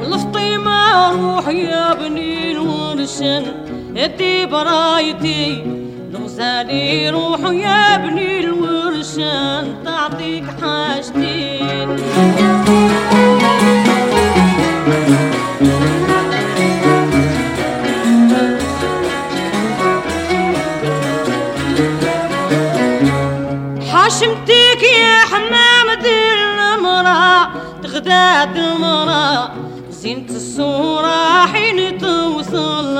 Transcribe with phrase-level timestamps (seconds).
[0.00, 2.52] والفطيمة روح يا بني
[4.46, 5.64] برايتي.
[6.10, 11.88] الغزالي روح يا بني الورشن تعطيك حاجتين.
[23.92, 27.48] حشمتك يا حمامة المرأة
[27.82, 29.50] تغداد المرأة.
[29.90, 32.98] زينة الصورة حين توصل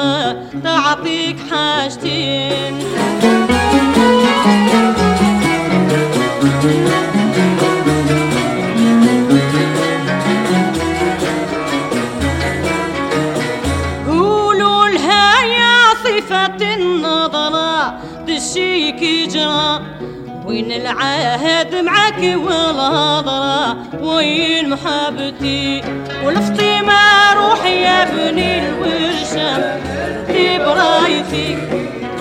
[0.65, 2.79] تعطيك حاجتين.
[20.47, 25.83] وين العهد معك والهضرة وين محبتي؟
[26.25, 29.77] والفطيمة روح يا بني الورشة
[30.27, 31.59] دي برايتي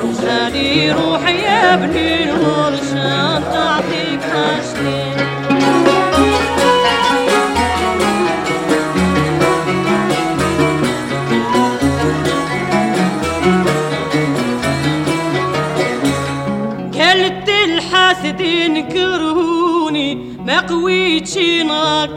[0.03, 5.06] وخالي روح يا بني الورشة تعطيك حاجتين
[19.07, 22.09] كرهوني ما قويت ناك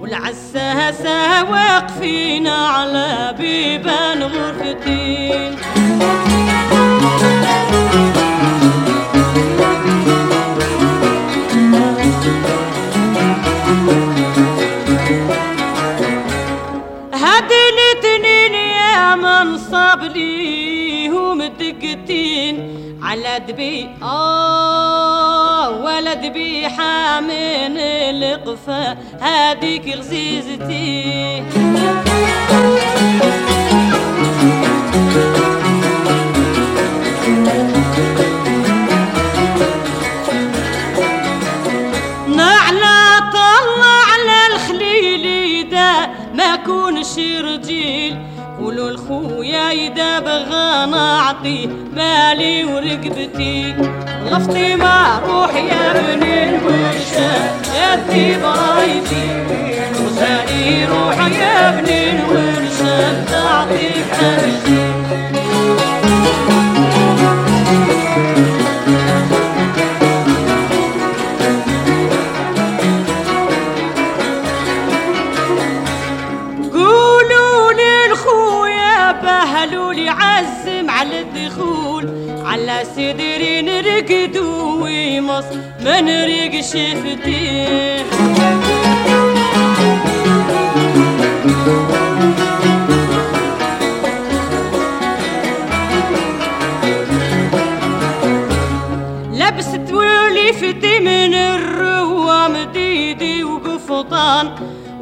[0.00, 5.50] والعساسة واقفين على بيبان غرفتي
[17.42, 22.84] الاثنين يا منصب ليهم دقتين.
[23.02, 31.42] على دبي آه ولا دبي حامن القفا هاديك غزيزتي
[48.88, 53.74] الخويا يدا بغى نعطي مالي ورقبتي.
[54.30, 57.32] غفتي ما روح يا بني الوشة
[57.80, 59.26] يدي برايتي
[60.04, 62.43] وزاني روح يا بني الورشة
[80.34, 82.08] عزم على الدخول
[82.44, 84.36] على صدري نرقد
[84.82, 85.44] ويمص
[85.80, 88.04] من ريق شفتي
[99.32, 104.54] لبست ولفتي من الروام ديدي وقفطان.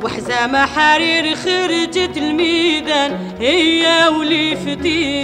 [0.05, 5.23] وحزامة حرير خرجت الميدان هي ولفتي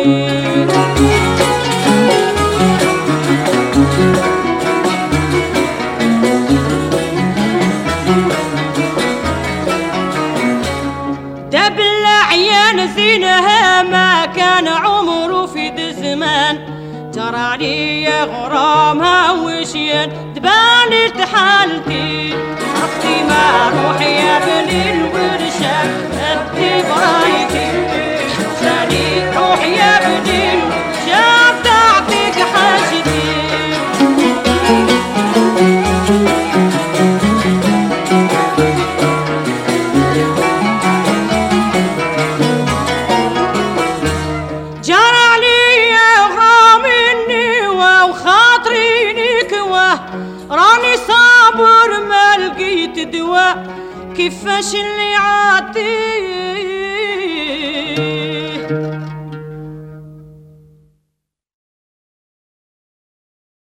[11.52, 16.58] دب العيان زينها ما كان عمره في ذا الزمان
[17.14, 22.34] تراني يا غرامها وشيان دبالي تحالتي
[50.50, 53.77] راني صابر ما لقيت دواء
[54.16, 56.57] كيفاش اللي عاتي